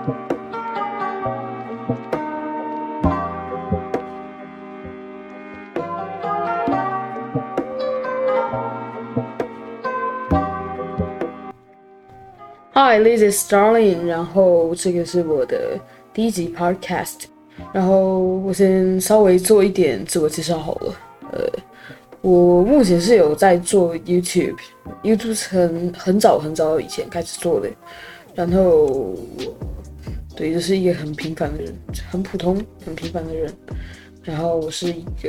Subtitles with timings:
[0.00, 0.06] Hi,
[12.98, 14.06] this is Starling。
[14.06, 15.78] 然后这个是我的
[16.14, 17.24] 第一集 Podcast。
[17.74, 20.94] 然后我先稍微做一点自我介绍好了。
[21.32, 21.46] 呃，
[22.22, 27.68] 我目前是有在做 YouTube，YouTube 很很早很早以前开始做的。
[28.32, 29.14] 然后，
[30.40, 31.74] 对，就是一个很平凡的人，
[32.10, 33.52] 很普通、很平凡的人。
[34.22, 35.28] 然后我是一个，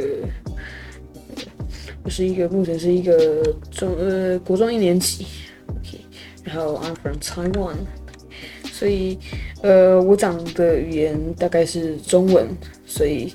[2.01, 5.27] 我是一个目前是一个中呃国中一年级
[5.67, 5.99] ，OK。
[6.45, 7.75] 然后 I'm from Taiwan，
[8.71, 9.19] 所以
[9.61, 12.47] 呃，我讲的语言大概是中文，
[12.85, 13.33] 所以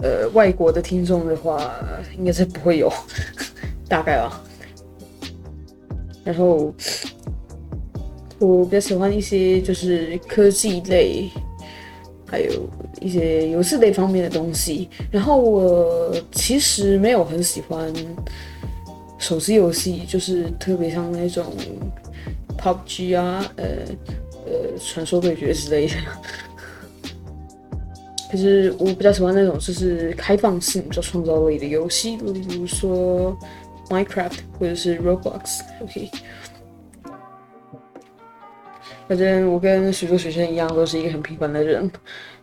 [0.00, 1.74] 呃，外国的听众的话
[2.16, 2.88] 应该是不会有，
[3.88, 4.44] 大概啊。
[6.22, 6.72] 然后
[8.38, 11.28] 我比较喜欢一些就是科技类，
[12.26, 12.68] 还有
[13.00, 14.88] 一些游戏类方面的东西。
[15.10, 17.92] 然后我其实没有很喜欢。
[19.20, 21.44] 手机游戏就是特别像那种
[22.56, 23.64] PUBG 啊，呃
[24.46, 25.94] 呃，传说对决之类的。
[28.30, 33.36] 可是我比较喜欢那种就是开放性、比较创造类的游戏，比如说
[33.88, 35.62] Minecraft 或者是 Roblox。
[35.82, 36.08] OK，
[39.08, 41.90] 反正我跟许多学生一样，都是一个很平凡的人。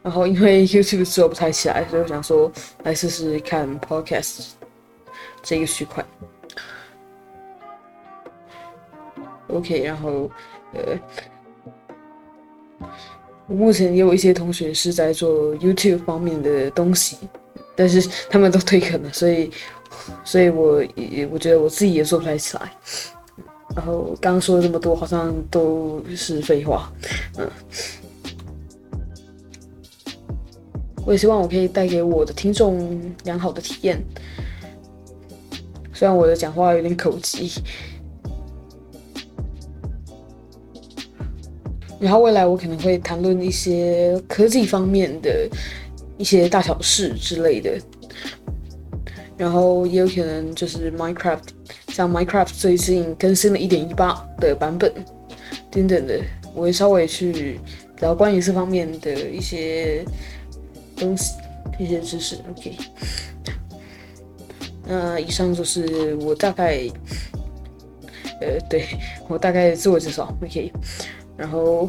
[0.01, 2.51] 然后因为 YouTube 做不太起来，所以我想说
[2.83, 4.47] 来试试看 Podcast
[5.41, 6.03] 这个区块。
[9.47, 10.29] OK，然后，
[10.73, 10.99] 呃，
[13.47, 17.17] 我目前也有一些同学是在做 YouTube 方面的东西，
[17.75, 19.51] 但是他们都退坑了，所以，
[20.23, 22.71] 所以我也我觉得我自己也做不太起来。
[23.75, 26.91] 然后刚刚说了这么多，好像都是废话，
[27.37, 27.49] 嗯。
[31.05, 34.03] 我也希望我可以带给我的听众良好的体验，
[35.93, 37.51] 虽然我的讲话有点口急。
[41.99, 45.47] 然后未来我可能会谈论一些科技方面的
[46.17, 47.79] 一些大小事之类的，
[49.37, 51.43] 然后也有可能就是 Minecraft，
[51.89, 54.91] 像 Minecraft 最近更新了一点一八的版本
[55.69, 56.21] 等等的，
[56.53, 57.59] 我会稍微去
[57.99, 60.05] 聊关于这方面的一些
[60.95, 61.33] 东西、
[61.77, 62.37] 一些知识。
[62.49, 62.75] OK，
[64.87, 66.87] 那以上就是我大概，
[68.41, 68.85] 呃，对
[69.27, 70.33] 我大概自我介绍。
[70.41, 70.71] OK。
[71.37, 71.85] 然后，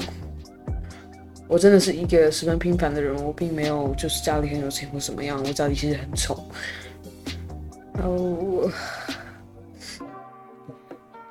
[1.47, 6.45] 我真的是一个十分平凡的人，我并没有就是家里很有钱或什么样，我家里其实很丑。
[7.99, 8.71] 然后，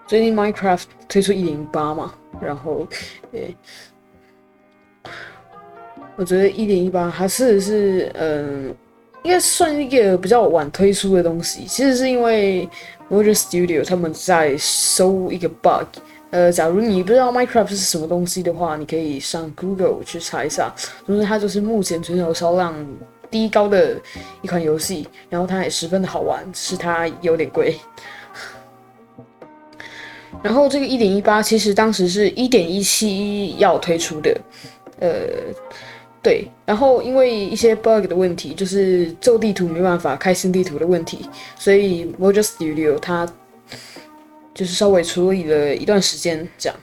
[0.08, 2.88] 最近 Minecraft 推出一点八嘛，然后，
[3.34, 3.56] 诶，
[6.16, 8.74] 我觉得一点一八还是是嗯，
[9.24, 11.66] 应该算一个比较晚推出的东西。
[11.66, 12.68] 其实是因为
[13.10, 16.00] Mojo Studio 他们在收一个 bug。
[16.32, 20.74] 呃，假如你不知道 Minecraft 是什么东西的话，你可以上 Google 去查一下。
[21.06, 22.74] 总之，它就是目前全球销量
[23.30, 24.00] 第一高的
[24.42, 27.76] 一款游戏，然后它也十分的好玩，是它有点贵。
[30.44, 34.38] 然后这个一点一八其实当时是一点一七要推出的，
[35.00, 35.12] 呃，
[36.22, 36.48] 对。
[36.66, 43.28] 然后因为一些 bug 的问题，就是旧地图没办法开新地图的问题，所以 Mojo Studio 它。
[44.54, 46.80] 就是稍微处理了一段时间，这样，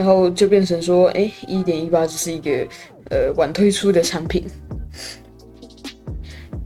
[0.00, 2.66] 然后就变成说，哎，一点一八就是一个
[3.10, 4.46] 呃晚推出的产品，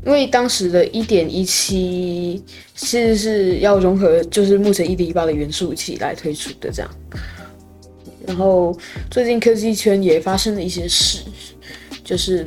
[0.07, 2.41] 因为当时的一点一七
[2.77, 6.89] 其实是要融合，就是目前一点一八的元素一起来推出的这样，
[8.25, 8.73] 然后
[9.11, 11.25] 最近科技圈也发生了一些事。
[12.05, 12.47] 就是，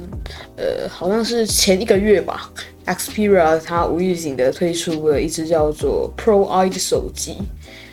[0.56, 2.50] 呃，好像是前一个月吧
[2.86, 7.36] ，Xperia 它无预警的推出了一只叫做 Pro I 的手机，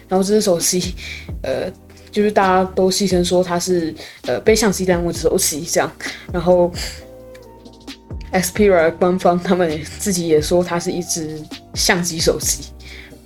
[0.06, 0.94] 然后这只手机，
[1.42, 1.72] 呃，
[2.14, 3.92] 就是大家都戏称说它是
[4.26, 5.90] 呃背相机当的手机这样，
[6.32, 6.70] 然后
[8.32, 11.42] Xperia 官方他们自己也说它是一只
[11.74, 12.66] 相机手机，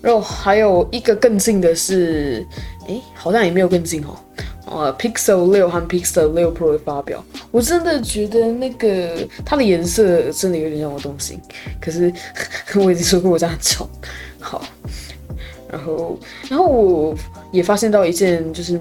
[0.01, 2.47] 然后还有一个更近的是，
[2.87, 4.17] 诶，好像也没有更近哦。
[4.71, 11.39] 呃，Pixel 六和 Pixel 六 Pro 的发表，我真的觉得那个它的颜色真的有点让我动心。
[11.81, 12.13] 可是
[12.77, 13.89] 我已经说过我家很丑。
[14.41, 14.63] 好，
[15.71, 16.19] 然后
[16.49, 17.15] 然后我
[17.53, 18.81] 也发现到一件就是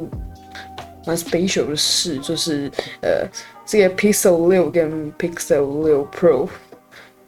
[1.06, 3.28] 蛮 special 的事，就是呃，
[3.66, 6.48] 这个 Pixel 六跟 Pixel 六 Pro，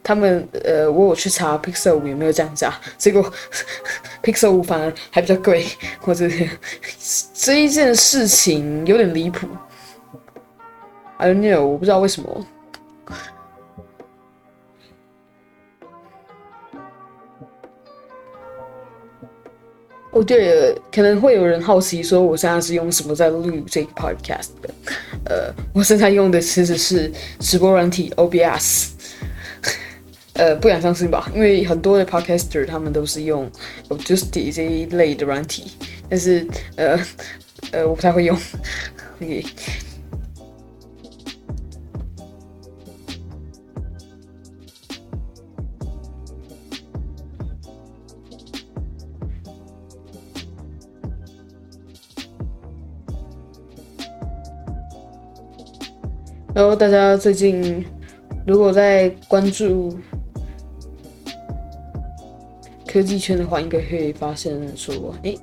[0.02, 3.32] 他们呃，我有去查 Pixel 五有没有降价，结果
[4.22, 5.66] Pixel 五反而还比较贵，
[6.00, 6.28] 或者
[7.34, 9.46] 这一件事情有点离谱。
[11.16, 12.46] I don't know，我不知道为什么。
[20.12, 24.74] 哦，对了，可能会有人好奇说，我现在是用什么在录这个 podcast 的？
[25.24, 28.88] 呃，我现在用的其实是直播软体 OBS。
[30.34, 31.30] 呃，不敢相信吧？
[31.34, 33.50] 因为很多的 podcaster 他们都是用
[33.88, 35.72] Audacity 这一类的软体，
[36.08, 36.46] 但是
[36.76, 36.98] 呃
[37.72, 38.36] 呃，我不太会用。
[39.20, 39.44] OK。
[56.60, 57.82] 然后大家最近
[58.46, 59.98] 如果在关注
[62.86, 65.34] 科技圈的话，应该会发现说，哎，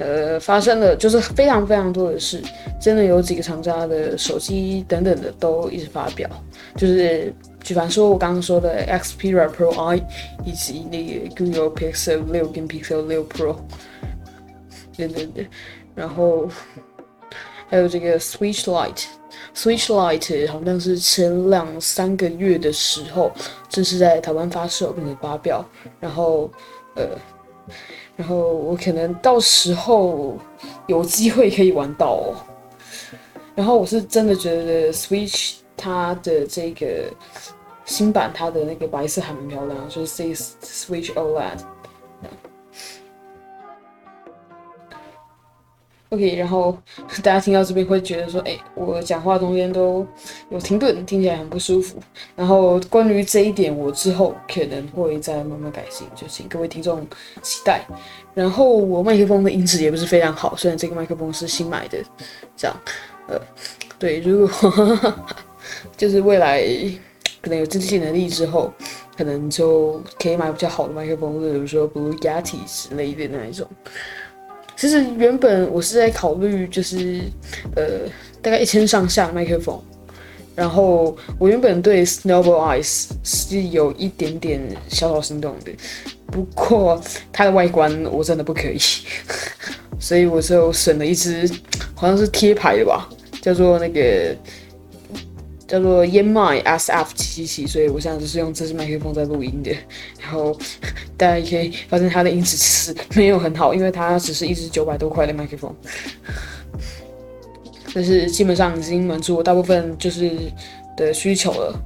[0.00, 2.42] 呃，发生了就是非常非常多的事，
[2.80, 6.28] 真的有几个厂家的手机等等的都一直发表，
[6.74, 7.32] 就是
[7.62, 10.04] 举凡说我刚刚说的 Xperia Pro I
[10.44, 13.54] 以及那个 Google Pixel 六跟 Pixel 六 Pro
[14.96, 15.44] 等等的，
[15.94, 16.48] 然后
[17.68, 19.04] 还有这个 Switch Lite。
[19.54, 23.30] Switch Lite 好像是前两三个月的时候，
[23.68, 25.64] 正是在台湾发售并且发表，
[25.98, 26.50] 然后，
[26.94, 27.06] 呃，
[28.16, 30.38] 然后我可能到时候
[30.86, 32.34] 有机会可以玩到哦。
[33.54, 37.12] 然后我是真的觉得 Switch 它的这个
[37.84, 41.58] 新版，它的那个白色还蛮漂亮，就是 Switch OLED。
[46.10, 46.76] OK，然后
[47.22, 50.04] 大家听到这边会觉得说，哎，我讲话中间都
[50.48, 51.98] 有停顿，听起来很不舒服。
[52.34, 57.06] 然后关于这一点，我之后可能会再慢慢改进，就请各位听众
[57.42, 57.86] 期待。
[58.34, 61.98] 然后我麦克风的音质也不是非常好，虽然这个麦克风是新买的，
[62.56, 62.76] 这样，
[63.28, 63.40] 呃，
[63.96, 65.14] 对，如果
[65.96, 66.60] 就是未来
[67.40, 68.72] 可能有经济能力之后，
[69.16, 73.64] 可能就可以买比较好的麦克风，比如说 Blue Yeti 之类的那一种。
[74.80, 77.20] 其实原本我是在考虑，就是
[77.76, 78.08] 呃
[78.40, 79.78] 大概一千上下麦克风，
[80.56, 85.72] 然后我原本对 Snowball Ice 是有一点点小小心动的，
[86.28, 86.98] 不过
[87.30, 88.78] 它的外观我真的不可以，
[90.00, 91.46] 所以我就省了一支
[91.94, 93.06] 好像是贴牌的吧，
[93.42, 94.34] 叫做那个。
[95.70, 99.70] 叫做燕麦 SF 七七七，所以我现在就是用这支麦克风在录音的。
[100.20, 100.58] 然后
[101.16, 105.72] 大家可以发现它的音质其实没有很好，因为它只是一支九百多块的麦克风。
[107.94, 110.32] 但是基本上已经满足我大部分就是
[110.96, 111.80] 的需求了。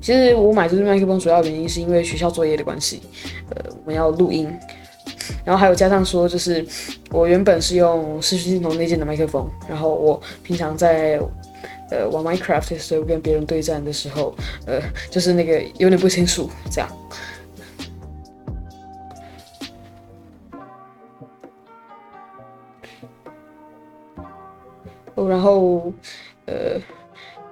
[0.00, 3.02] 其实我买这支麦克风主要原因是因为学校作业的关系，
[3.50, 4.48] 呃，我们要录音，
[5.44, 6.64] 然后还有加上说就是
[7.10, 11.18] 我原本是用视讯镜头内建的麦克风，然后我平常在。
[11.90, 14.34] 呃，玩 Minecraft 的时候跟别人对战的时候，
[14.66, 16.88] 呃，就是那个有点不清楚这样。
[25.14, 25.92] 哦，然后，
[26.46, 26.80] 呃。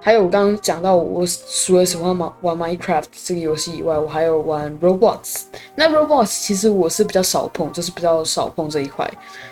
[0.07, 5.41] 还有我刚刚讲到，我除了喜欢玩玩 Minecraft 这个游戏以外，我还有玩 Robots。
[5.75, 9.05] 那 Robots 其实我是比较少碰，就是比较少碰这一块。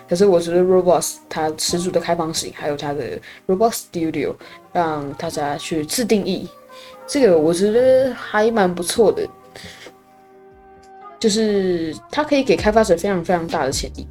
[0.08, 4.34] 可是我觉得 Robots 它十足的开放性，还有它的 Robot Studio，
[4.72, 6.48] 让大家去自定义，
[7.06, 9.28] 这个我觉得还蛮不错的。
[11.20, 14.08] 就是它可以给开发者非常非常大的潜力。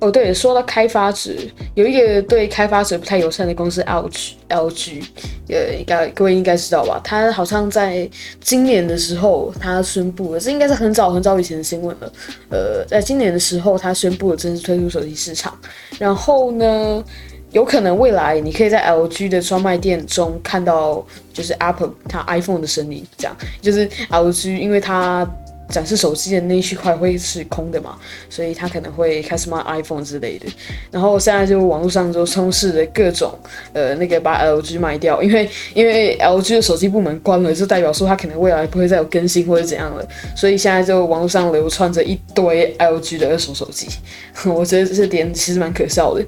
[0.00, 1.32] 哦，对，说到开发者，
[1.74, 5.02] 有一个对开发者不太友善的公司 LG，LG，
[5.48, 7.00] 呃，应该各位应该知道吧？
[7.02, 8.08] 他好像在
[8.40, 12.12] 今年的时候，他宣布了，这应该是很早很早以前的新闻了。
[12.48, 15.58] 呃，在今年的时候，他宣布了正式推出手机市场。
[15.98, 17.04] 然后呢，
[17.50, 25.28] 有可能未来你可以在 LG 的专卖店中看到，就是 Apple 它 iPhone 的身影，这样，就是 LG，因为它。
[25.68, 27.96] 展示手机的那一区块会是空的嘛，
[28.30, 30.46] 所以他可能会开始卖 iPhone 之类的。
[30.90, 33.32] 然后现在就网络上就充斥着各种
[33.72, 40.06] 呃那个把 LG 卖掉，因为因为 LG 的手机部门关了，就代表说它可能未来不会再有更新或者怎样了。
[40.34, 43.86] 所以现在就网络上流传着一堆 LG 的二手手机，
[44.46, 46.24] 我觉得这点其实蛮可笑的。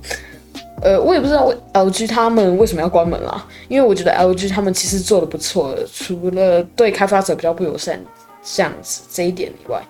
[0.82, 8.00] 呃，我也不知道 LG 他们为什么要关门啦，因为我觉得 LG 他们其实做的不错，除了对开发者比较不友善。
[8.42, 9.82] 这样子这一点以外，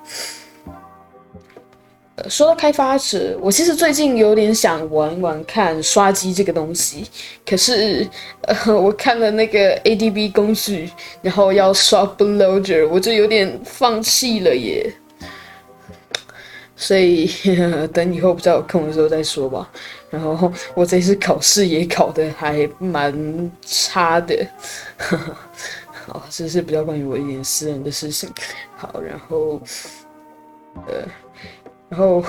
[2.16, 7.07] 呃，说到开发者，我其实最近有点想玩玩看刷机这个东西，
[7.47, 8.07] 可是
[8.42, 10.90] 呃， 我看了那个 ADB 工具，
[11.23, 14.92] 然后要刷 Blogger，我就有点放弃了耶。
[16.76, 17.30] 所以
[17.92, 19.71] 等以后比较有空的时候再说吧。
[20.09, 24.35] 然后我这次考试也考的还蛮差的，
[24.97, 25.37] 呵 呵
[26.07, 28.28] 好，这是比较关于我一点私人的事情。
[28.76, 29.61] 好，然后
[30.87, 31.04] 呃，
[31.88, 32.23] 然后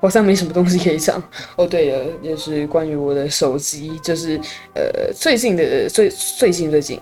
[0.00, 1.22] 好像没什么东西可以讲。
[1.56, 4.40] 哦，对了，就是关于我的手机，就是
[4.74, 6.98] 呃最近的最最近最近。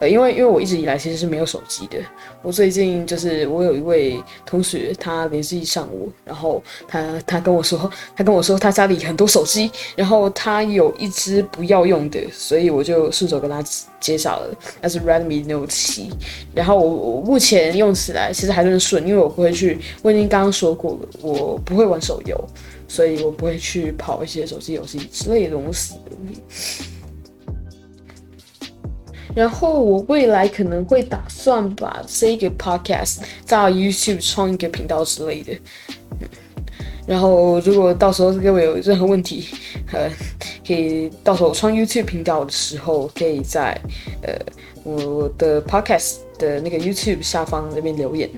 [0.00, 1.98] 呃，因为因为我一直以来其实是没有手机的。
[2.42, 13.62] 我最近就是我有一位同学，他联系上我，然后他他跟我说，他跟我说他家里很多手机，然后他有一只不要用的，所以我就顺手跟他
[13.98, 16.10] 介绍了，那是 Redmi Note 七。
[16.54, 22.38] 然后我我目前用起来其实还算顺，因为我不会去，我已经刚刚说过了，我不会玩手游，
[22.86, 25.96] 所以我不会去跑一些手机游戏之类的东西。
[29.38, 35.56] 然后我未来可能会打算把这个 podcast 在 YouTube 创一个频道之类的。
[37.06, 39.46] 然后如果到时候各位有任何问题，
[39.92, 40.10] 呃，
[40.66, 43.80] 可以到时候创 YouTube 频道的时候，可以在
[44.22, 44.34] 呃
[44.82, 48.28] 我的 podcast 的那个 YouTube 下方那边留言。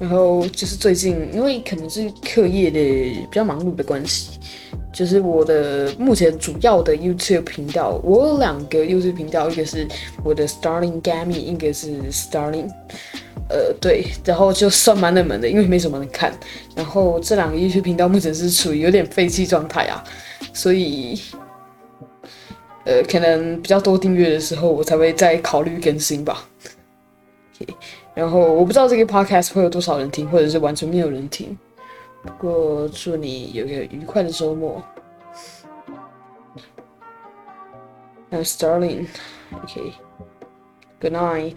[0.00, 4.40] 然后就是最近因为可能是课业的比较忙碌的关系。
[4.94, 9.86] 就是我的目前主要的 YouTube 频道，我有两个 YouTube 频道，一个是
[10.22, 12.68] 我的 Starling Gaming，一个是 Starling，
[13.48, 16.32] 呃，对，然后就算蛮冷门的，因为没什么人看。
[16.76, 20.02] 然后这两个 YouTube 频道目前是处于有点废弃状态啊，
[20.52, 21.20] 所以，
[22.84, 26.48] 呃，可能比较多订阅的时候，我才会再考虑更新吧。
[28.14, 31.58] 然后我不知道这个 Podcast 会有多少人听，或者是完全没有人听。
[32.24, 34.82] 不过，祝你有个愉快的周末。
[38.30, 39.08] I'm Starling.
[39.52, 39.92] Okay.
[41.00, 41.56] Good night.